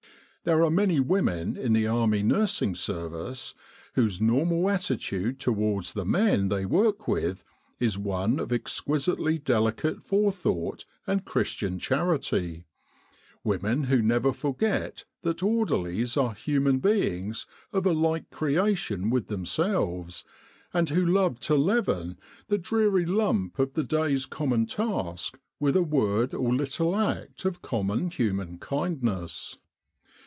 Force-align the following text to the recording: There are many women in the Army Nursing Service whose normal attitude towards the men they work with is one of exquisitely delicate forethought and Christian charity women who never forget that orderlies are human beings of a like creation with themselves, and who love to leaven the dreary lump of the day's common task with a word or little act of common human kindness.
There 0.43 0.63
are 0.63 0.71
many 0.71 0.99
women 0.99 1.55
in 1.55 1.73
the 1.73 1.85
Army 1.85 2.23
Nursing 2.23 2.73
Service 2.73 3.53
whose 3.93 4.19
normal 4.19 4.71
attitude 4.71 5.39
towards 5.39 5.93
the 5.93 6.03
men 6.03 6.47
they 6.49 6.65
work 6.65 7.07
with 7.07 7.43
is 7.79 7.99
one 7.99 8.39
of 8.39 8.51
exquisitely 8.51 9.37
delicate 9.37 10.01
forethought 10.03 10.83
and 11.05 11.25
Christian 11.25 11.77
charity 11.77 12.65
women 13.43 13.83
who 13.83 14.01
never 14.01 14.33
forget 14.33 15.05
that 15.21 15.43
orderlies 15.43 16.17
are 16.17 16.33
human 16.33 16.79
beings 16.79 17.45
of 17.71 17.85
a 17.85 17.93
like 17.93 18.31
creation 18.31 19.11
with 19.11 19.27
themselves, 19.27 20.23
and 20.73 20.89
who 20.89 21.05
love 21.05 21.39
to 21.41 21.53
leaven 21.55 22.17
the 22.47 22.57
dreary 22.57 23.05
lump 23.05 23.59
of 23.59 23.73
the 23.73 23.83
day's 23.83 24.25
common 24.25 24.65
task 24.65 25.37
with 25.59 25.75
a 25.75 25.83
word 25.83 26.33
or 26.33 26.51
little 26.51 26.95
act 26.95 27.45
of 27.45 27.61
common 27.61 28.09
human 28.09 28.57
kindness. 28.57 29.59